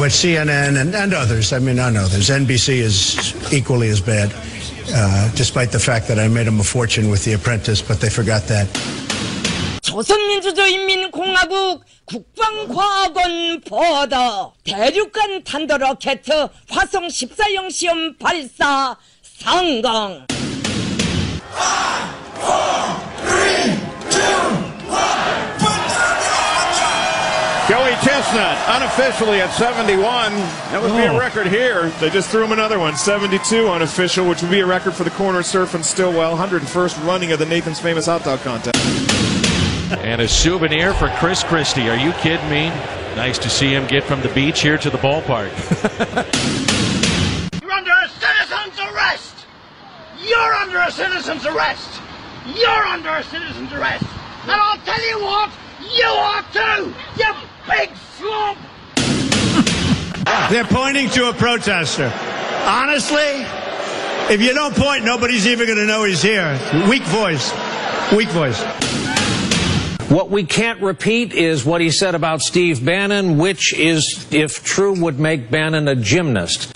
[0.00, 4.32] With CNN and, and others, I mean, not others, NBC is equally as bad,
[4.94, 8.08] uh, despite the fact that I made them a fortune with The Apprentice, but they
[8.08, 8.68] forgot that.
[9.82, 16.22] 조선민주주의인민공화국 국방과학원 버더 대륙간 탄도 로켓
[16.68, 20.26] 화성 14형 시험 발사 성공.
[24.10, 25.43] Joey
[28.15, 30.31] Chestnut, unofficially at 71.
[30.71, 31.19] That would be a Oh.
[31.19, 31.91] record here.
[31.99, 35.09] They just threw him another one, 72 unofficial, which would be a record for the
[35.09, 38.77] corner surf and Stillwell, 101st running of the Nathan's Famous Hot Dog Contest.
[40.01, 41.89] And a souvenir for Chris Christie.
[41.89, 42.69] Are you kidding me?
[43.17, 45.51] Nice to see him get from the beach here to the ballpark.
[47.61, 49.35] You're under a citizen's arrest!
[50.23, 51.89] You're under a citizen's arrest!
[52.55, 54.05] You're under a citizen's arrest!
[54.43, 55.51] And I'll tell you what,
[55.81, 56.93] you are too!
[57.17, 57.33] You
[57.67, 58.57] big flump!
[60.49, 62.11] They're pointing to a protester.
[62.65, 63.45] Honestly,
[64.33, 66.59] if you don't point, nobody's even going to know he's here.
[66.89, 67.51] Weak voice.
[68.11, 68.63] Weak voice.
[70.09, 74.99] What we can't repeat is what he said about Steve Bannon, which is, if true,
[75.01, 76.71] would make Bannon a gymnast.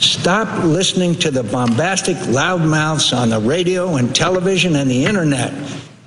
[0.00, 5.52] Stop listening to the bombastic loudmouths on the radio and television and the internet.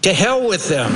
[0.04, 0.92] To hell with them.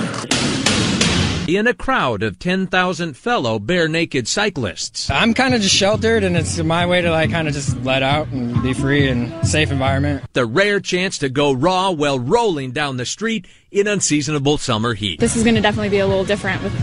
[1.48, 5.12] In a crowd of 10,000 fellow bare naked cyclists.
[5.12, 8.02] I'm kind of just sheltered, and it's my way to like kind of just let
[8.02, 10.24] out and be free and safe environment.
[10.34, 15.20] The rare chance to go raw while rolling down the street in unseasonable summer heat.
[15.20, 16.74] This is going to definitely be a little different with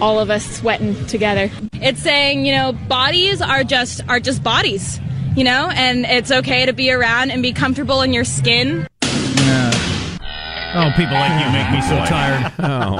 [0.00, 1.50] all of us sweating together.
[1.74, 5.00] It's saying, you know, bodies are just are just bodies,
[5.34, 8.86] you know, and it's okay to be around and be comfortable in your skin.
[10.72, 12.52] Oh, people like you make me so tired.
[12.60, 12.99] Oh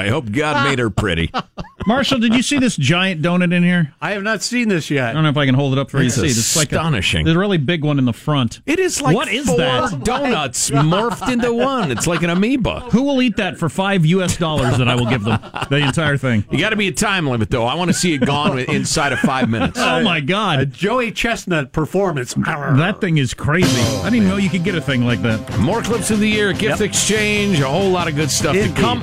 [0.00, 1.30] I hope God made her pretty.
[1.86, 3.94] Marshall, did you see this giant donut in here?
[4.00, 5.10] I have not seen this yet.
[5.10, 6.26] I don't know if I can hold it up for you It's to see.
[6.28, 7.22] It's like astonishing.
[7.22, 8.60] A, there's a really big one in the front.
[8.66, 10.00] It is like what is four that?
[10.04, 11.90] donuts oh morphed into one.
[11.90, 12.80] It's like an amoeba.
[12.90, 14.36] Who will eat that for five U.S.
[14.36, 15.38] dollars that I will give them?
[15.68, 16.44] The entire thing.
[16.50, 17.64] You got to be a time limit though.
[17.66, 19.78] I want to see it gone inside of five minutes.
[19.78, 20.60] Oh my God!
[20.60, 22.34] A Joey Chestnut performance.
[22.34, 23.80] that thing is crazy.
[23.80, 25.58] I didn't even know you could get a thing like that.
[25.58, 28.76] More clips of the year, gift exchange, a whole lot of good stuff Indeed.
[28.76, 29.02] to come.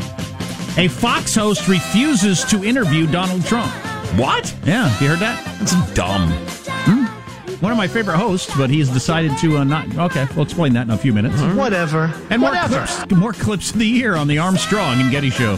[0.77, 3.71] A Fox host refuses to interview Donald Trump.
[4.15, 4.55] What?
[4.63, 5.43] Yeah, you heard that?
[5.61, 6.29] It's dumb.
[7.61, 9.87] One of my favorite hosts, but he's decided to uh, not.
[9.97, 11.41] Okay, we'll explain that in a few minutes.
[11.57, 12.13] Whatever.
[12.29, 12.85] And more Whatever.
[12.85, 15.55] clips, more clips of the year on the Armstrong and Getty Show.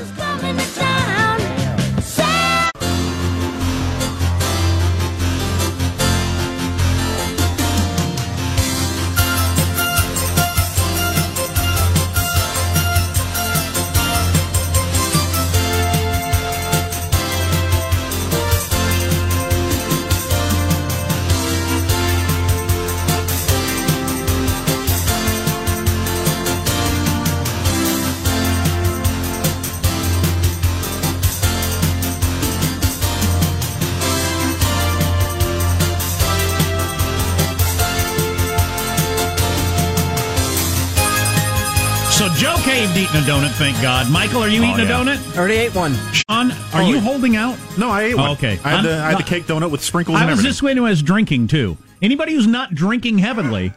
[42.69, 44.11] Caved eating a donut, thank God.
[44.11, 45.01] Michael, are you eating yeah.
[45.01, 45.37] a donut?
[45.37, 45.95] Already ate one.
[46.13, 47.57] Sean, are you holding out?
[47.79, 48.29] No, I ate one.
[48.29, 48.59] Oh, okay.
[48.63, 50.49] I had, the, I'm- had the cake donut with sprinkles I and was everything.
[50.51, 51.77] this way to as drinking too.
[52.03, 53.73] Anybody who's not drinking heavenly,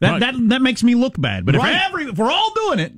[0.00, 0.20] that Right.
[0.20, 1.46] that that makes me look bad.
[1.46, 1.72] But Right.
[1.76, 2.92] if every if we're all doing it,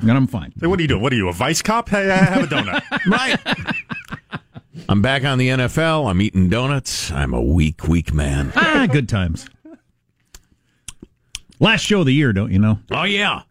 [0.00, 0.52] then I'm fine.
[0.60, 1.02] Hey, what are you doing?
[1.02, 1.88] What are you, a vice cop?
[1.88, 2.82] Hey, I have a donut.
[3.06, 4.40] Right.
[4.88, 6.08] I'm back on the NFL.
[6.08, 7.10] I'm eating donuts.
[7.10, 8.52] I'm a weak, weak man.
[8.54, 9.46] ah, good times.
[11.58, 12.78] Last show of the year, don't you know?
[12.92, 13.42] Oh yeah.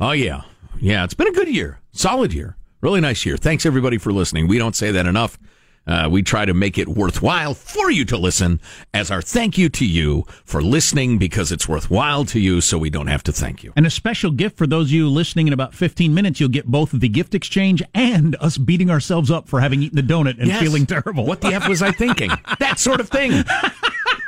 [0.00, 0.42] Oh yeah.
[0.78, 1.80] Yeah, it's been a good year.
[1.92, 2.56] Solid year.
[2.80, 3.36] Really nice year.
[3.36, 4.48] Thanks everybody for listening.
[4.48, 5.38] We don't say that enough.
[5.86, 8.60] Uh, we try to make it worthwhile for you to listen
[8.94, 12.90] as our thank you to you for listening because it's worthwhile to you so we
[12.90, 13.72] don't have to thank you.
[13.76, 16.66] And a special gift for those of you listening in about 15 minutes, you'll get
[16.66, 20.48] both the gift exchange and us beating ourselves up for having eaten the donut and
[20.48, 20.62] Yes.
[20.62, 21.26] feeling terrible.
[21.26, 22.30] What the F was I thinking?
[22.60, 23.42] that sort of thing.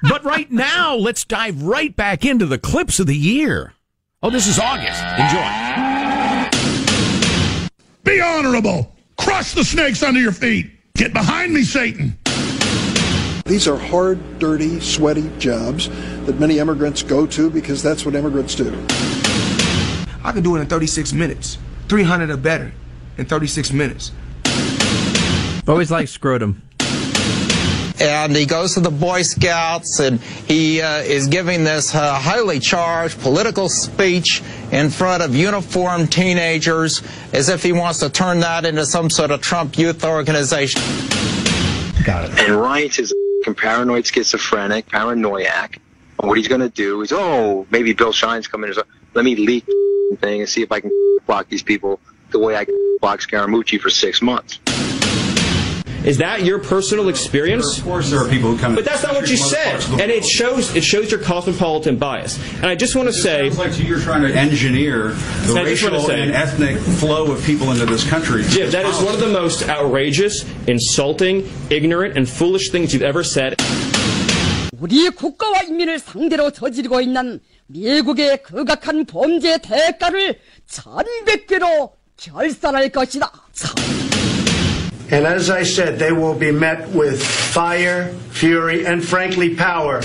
[0.08, 3.74] But right now, let's dive right back into the clips of the year.
[4.22, 5.02] Oh, this is August.
[5.18, 5.91] Enjoy.
[8.04, 8.94] Be honorable.
[9.16, 10.70] Crush the snakes under your feet.
[10.94, 12.18] Get behind me, Satan.
[13.44, 15.88] These are hard, dirty, sweaty jobs
[16.26, 18.70] that many immigrants go to because that's what immigrants do.
[20.24, 21.58] I can do it in 36 minutes.
[21.88, 22.72] 300 or better
[23.18, 24.12] in 36 minutes.
[25.66, 26.62] Always like scrotum.
[28.00, 32.58] and he goes to the Boy Scouts and he uh, is giving this uh, highly
[32.58, 38.64] charged political speech in front of uniformed teenagers as if he wants to turn that
[38.64, 40.80] into some sort of Trump youth organization.
[42.04, 42.30] Got it.
[42.40, 43.14] And Reince is
[43.46, 45.78] a paranoid schizophrenic, paranoiac.
[46.18, 48.70] And what he's going to do is, oh, maybe Bill Shine's coming.
[48.70, 48.82] or so-
[49.14, 50.90] Let me leak the thing and see if I can
[51.26, 52.64] block these people the way I
[53.00, 54.58] block Scaramucci for six months.
[56.05, 57.79] Is that your personal experience?
[57.79, 58.75] Of course, there are people who come.
[58.75, 62.39] But that's not what you said, and it shows it shows your cosmopolitan bias.
[62.57, 65.09] And I just want to say, Sounds like you're trying to engineer
[65.47, 68.43] the I just wanna racial say- and ethnic flow of people into this country.
[68.47, 73.23] Jim, that is one of the most outrageous, insulting, ignorant, and foolish things you've ever
[73.23, 73.55] said.
[74.79, 83.29] 우리 국가와 인민을 상대로 저지르고 있는 미국의 극악한 범죄 대가를 천백배로 결산할 것이다.
[85.12, 90.00] And as I said, they will be met with fire, fury, and frankly power,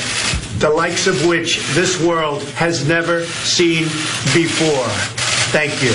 [0.57, 3.85] the likes of which this world has never seen
[4.33, 4.89] before.
[5.53, 5.93] Thank you.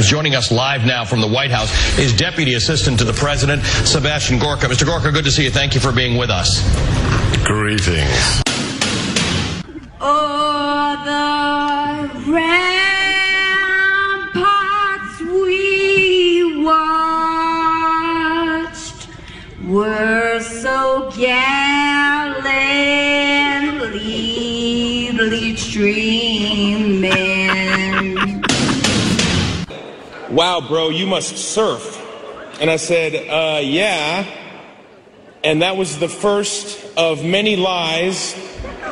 [0.00, 4.38] Joining us live now from the White House is Deputy Assistant to the President, Sebastian
[4.38, 4.66] Gorka.
[4.66, 4.86] Mr.
[4.86, 5.50] Gorka, good to see you.
[5.50, 6.62] Thank you for being with us.
[7.44, 8.42] Greetings.
[10.00, 12.73] Oh, the ramparts
[19.74, 22.94] were so gallantly
[30.34, 32.00] wow, bro, you must surf.
[32.60, 34.26] And I said, uh, yeah.
[35.42, 38.34] And that was the first of many lies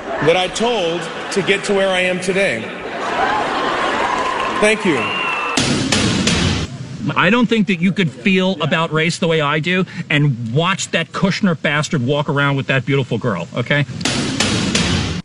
[0.01, 1.03] that I told
[1.33, 2.61] to get to where I am today.
[4.61, 5.22] Thank you.
[7.17, 10.91] I don't think that you could feel about race the way I do and watch
[10.93, 13.85] that Kushner bastard walk around with that beautiful girl, okay?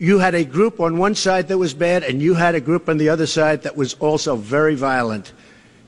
[0.00, 2.88] You had a group on one side that was bad, and you had a group
[2.88, 5.32] on the other side that was also very violent.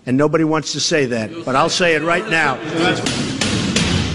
[0.06, 2.56] And nobody wants to say that, but I'll say it right now.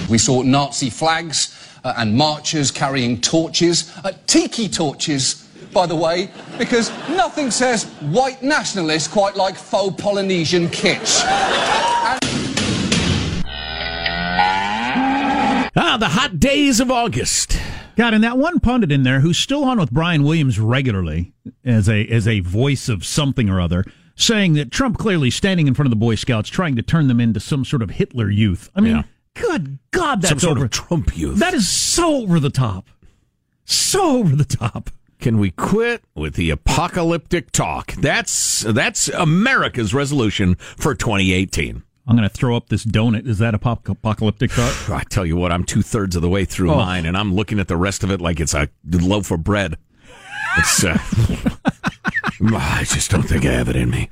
[0.10, 5.45] We saw Nazi flags uh, and marchers carrying torches, uh, tiki torches,
[5.76, 11.22] by the way, because nothing says white nationalist quite like faux Polynesian kitsch.
[15.78, 17.60] Ah, the hot days of August.
[17.98, 21.34] God, and that one pundit in there who's still on with Brian Williams regularly
[21.66, 23.84] as a as a voice of something or other,
[24.16, 27.20] saying that Trump clearly standing in front of the Boy Scouts, trying to turn them
[27.20, 28.70] into some sort of Hitler youth.
[28.76, 29.04] I mean, Yeah.
[29.34, 31.40] good God, that's Some sort over of Trump youth.
[31.40, 32.88] That is so over the top,
[33.66, 34.90] so over the top.
[35.20, 37.94] Can we quit with the apocalyptic talk?
[37.94, 41.84] That's that's America's resolution for 2018.
[42.08, 43.26] I'm going to throw up this donut.
[43.26, 44.52] Is that apocalyptic?
[44.60, 46.76] I tell you what, I'm two thirds of the way through Oh.
[46.78, 49.78] mine, and I'm looking at the rest of it like it's a loaf of bread.
[50.58, 50.98] It's, uh,
[52.54, 54.10] I just don't think I have it in me.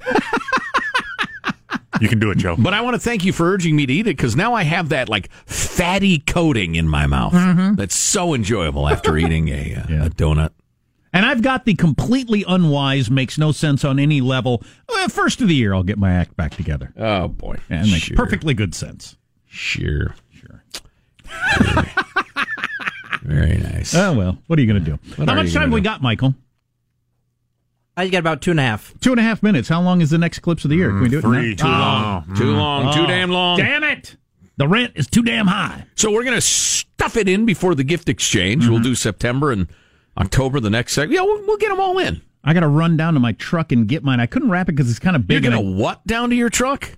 [2.01, 2.56] You can do it, Joe.
[2.58, 4.64] But I want to thank you for urging me to eat it because now I
[4.64, 7.34] have that like fatty coating in my mouth.
[7.34, 7.78] Mhm.
[7.78, 10.49] That's so enjoyable after eating a, uh, a donut.
[11.16, 14.64] And I've got the completely unwise, makes no sense on any level.
[14.89, 16.91] Uh, first of the year, I'll get my act back together.
[16.97, 18.18] Oh boy, and makes Sure.
[18.18, 19.16] perfectly good sense.
[19.45, 20.64] Sure, sure.
[23.22, 23.93] Very nice.
[23.95, 24.99] Oh well, what are you going to do?
[25.16, 25.86] What How much time gonna we do?
[25.86, 26.36] got, Michael?
[27.95, 28.93] I got about two and a half.
[29.01, 29.70] Two and a half minutes.
[29.70, 30.89] How long is the next clips of the year?
[30.89, 31.22] Can we do it?
[31.22, 31.55] three.
[31.55, 31.55] now?
[31.55, 32.36] Too long.
[32.36, 32.93] Too long.
[32.95, 33.59] Too damn long.
[33.59, 34.18] Damn it!
[34.57, 35.86] The rent is too damn high.
[35.95, 38.68] So we're going to stuff it in before the gift exchange.
[38.68, 39.68] We'll do September and
[40.18, 41.14] October the next segment.
[41.16, 42.22] Yeah, we'll, we'll get them all in.
[42.43, 44.20] I got to run down to my truck and get mine.
[44.20, 45.49] I couldn't wrap it because it's kind of You're big.
[45.51, 46.97] going to what down to your truck?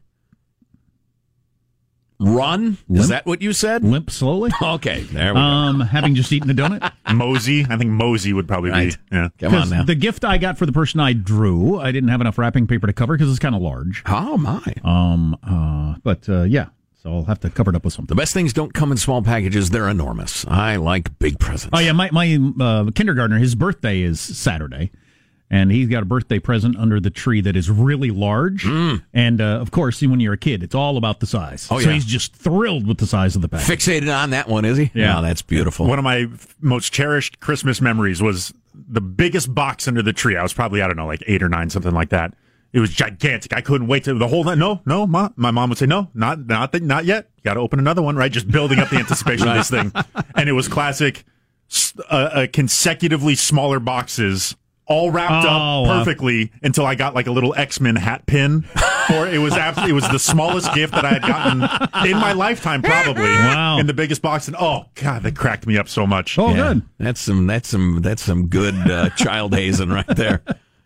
[2.18, 2.78] Run?
[2.90, 3.84] Is that what you said?
[3.84, 4.50] Limp slowly.
[4.62, 6.92] Okay, there we Um, having just eaten the donut.
[7.14, 7.66] Mosey.
[7.70, 8.98] I think Mosey would probably Right.
[9.12, 9.16] be.
[9.18, 9.30] Yeah.
[9.38, 9.84] Come on 'Cause now.
[9.84, 12.88] The gift I got for the person I drew, I didn't have enough wrapping paper
[12.88, 14.02] to cover because it's kind of large.
[14.06, 14.62] Oh my.
[14.84, 15.38] Um.
[15.44, 15.96] Uh.
[16.04, 16.68] But uh, yeah.
[17.06, 18.16] So I'll have to cover it up with something.
[18.16, 20.44] The best things don't come in small packages; they're enormous.
[20.48, 21.70] I like big presents.
[21.72, 24.90] Oh yeah, my my uh, kindergartner, his birthday is Saturday,
[25.52, 28.66] and he's got a birthday present under the tree that is really large.
[28.66, 31.68] And uh, of course, when you're a kid, it's all about the size.
[31.70, 31.94] Oh, so yeah.
[31.94, 33.68] he's just thrilled with the size of the package.
[33.86, 34.90] Fixated on that one, is he?
[34.96, 35.20] Yeah.
[35.20, 35.86] Oh, that's beautiful.
[35.86, 36.26] One of my
[36.60, 40.36] most cherished Christmas memories was the biggest box under the tree.
[40.36, 42.34] I was probably, I don't know, like eight or nine, something like that.
[42.76, 43.54] It was gigantic.
[43.54, 44.58] I couldn't wait to the whole night.
[44.58, 47.30] No, no, ma, my mom would say, no, not, not, the, not yet.
[47.44, 48.30] Got to open another one, right?
[48.32, 49.94] Just building up the anticipation of this thing.
[50.36, 51.24] And it was classic,
[51.72, 54.58] s- uh, uh, consecutively smaller boxes,
[54.88, 55.98] all wrapped Oh, up wow.
[56.00, 58.64] perfectly until I got like a little X Men hat pin.
[59.08, 62.34] For it was absolutely, it was the smallest gift that I had gotten in my
[62.34, 63.24] lifetime, probably.
[63.24, 63.80] Wow.
[63.80, 66.38] In the biggest box, and oh god, that cracked me up so much.
[66.38, 66.74] Oh, Yeah.
[66.74, 66.82] good.
[67.00, 70.44] That's some that's some that's some good uh, child hazing right there.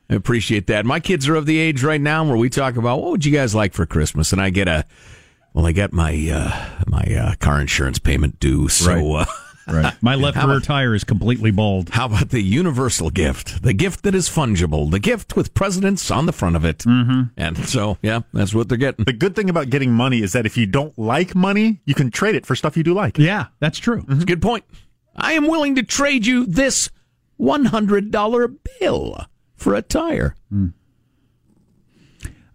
[0.09, 0.85] I appreciate that.
[0.85, 3.31] My kids are of the age right now where we talk about what would you
[3.31, 4.85] guys like for Christmas, and I get a
[5.53, 8.91] well, I got my uh, my uh, car insurance payment due, so.
[8.93, 9.21] Right.
[9.21, 9.25] Uh,
[9.71, 9.93] Right.
[10.01, 11.89] My left rear about- tire is completely bald.
[11.89, 13.61] How about the universal gift?
[13.61, 14.89] The gift that is fungible.
[14.89, 16.79] The gift with presidents on the front of it.
[16.79, 17.21] Mm-hmm.
[17.37, 19.05] And so, yeah, that's what they're getting.
[19.05, 22.09] The good thing about getting money is that if you don't like money, you can
[22.09, 23.19] trade it for stuff you do like.
[23.19, 24.03] Yeah, that's true.
[24.07, 24.63] That's a good point.
[25.15, 26.89] I am willing to trade you this
[27.39, 29.25] $100 bill
[29.59, 30.35] for a tire.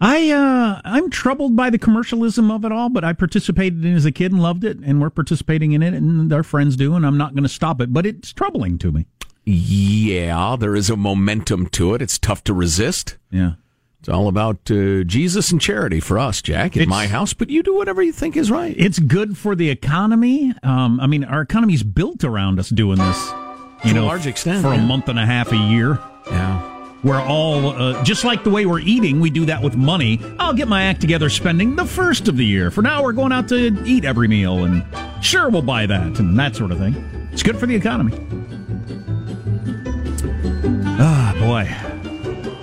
[0.00, 3.96] I uh, I'm troubled by the commercialism of it all, but I participated in it
[3.96, 6.94] as a kid and loved it, and we're participating in it, and our friends do,
[6.94, 7.92] and I'm not going to stop it.
[7.92, 9.06] But it's troubling to me.
[9.44, 12.02] Yeah, there is a momentum to it.
[12.02, 13.16] It's tough to resist.
[13.30, 13.52] Yeah.
[14.00, 17.48] It's all about uh, Jesus and charity for us, Jack, at It's- my house, but
[17.48, 18.74] you do whatever you think is right.
[18.76, 20.52] It's good for the economy.
[20.62, 23.30] Um, I mean, our economy's built around us doing this.
[23.84, 25.98] You To a know, large extent, for a month and a half a year.
[26.26, 26.70] Yeah.
[27.04, 29.20] We're all uh, just like the way we're eating.
[29.20, 30.20] We do that with money.
[30.38, 32.70] I'll get my act together spending the first of the year.
[32.70, 34.82] For now, we're going out to eat every meal, and
[35.22, 36.94] sure, we'll buy that and that sort of thing.
[37.30, 38.18] It's good for the economy.
[40.98, 41.68] Ah, boy.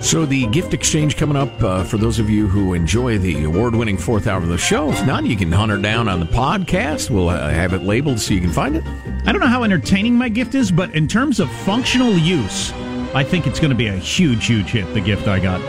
[0.00, 3.96] So the gift exchange coming up uh, for those of you who enjoy the award-winning
[3.96, 4.90] fourth hour of the show.
[4.90, 7.08] If not, you can hunt her down on the podcast.
[7.08, 8.82] We'll uh, have it labeled so you can find it.
[9.24, 12.72] I don't know how entertaining my gift is, but in terms of functional use,
[13.14, 14.92] I think it's going to be a huge, huge hit.
[14.94, 15.60] The gift I got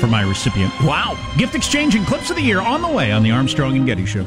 [0.00, 0.72] for my recipient.
[0.82, 1.16] Wow!
[1.38, 4.06] Gift exchange and clips of the year on the way on the Armstrong and Getty
[4.06, 4.26] Show.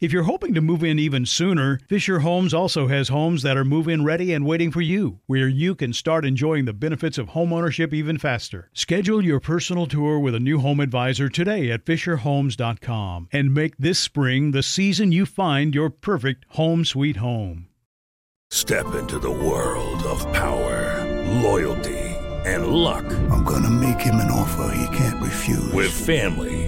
[0.00, 3.64] If you're hoping to move in even sooner, Fisher Homes also has homes that are
[3.64, 7.30] move in ready and waiting for you, where you can start enjoying the benefits of
[7.30, 8.70] homeownership even faster.
[8.72, 13.98] Schedule your personal tour with a new home advisor today at FisherHomes.com and make this
[13.98, 17.66] spring the season you find your perfect home sweet home.
[18.52, 21.04] Step into the world of power,
[21.42, 21.98] loyalty,
[22.46, 23.04] and luck.
[23.32, 25.72] I'm going to make him an offer he can't refuse.
[25.72, 26.67] With family,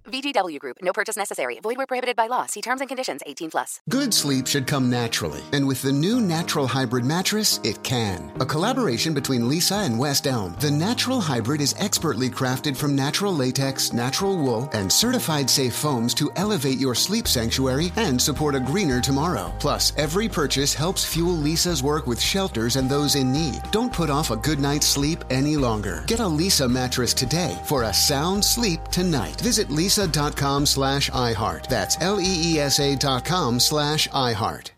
[0.11, 0.77] VGW Group.
[0.81, 1.59] No purchase necessary.
[1.61, 2.45] Void where prohibited by law.
[2.45, 3.21] See terms and conditions.
[3.25, 3.79] 18 plus.
[3.89, 8.31] Good sleep should come naturally, and with the new Natural Hybrid mattress, it can.
[8.39, 13.33] A collaboration between Leesa and West Elm, the Natural Hybrid is expertly crafted from natural
[13.33, 18.59] latex, natural wool, and certified safe foams to elevate your sleep sanctuary and support a
[18.59, 19.53] greener tomorrow.
[19.59, 23.61] Plus, every purchase helps fuel Leesa's work with shelters and those in need.
[23.71, 26.03] Don't put off a good night's sleep any longer.
[26.07, 29.39] Get a Lisa mattress today for a sound sleep tonight.
[29.41, 29.69] Visit
[30.01, 31.67] leesa.com slash iHeart.
[31.67, 34.71] That's L E E S A dot com slash iHeart.